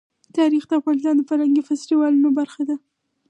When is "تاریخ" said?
0.37-0.63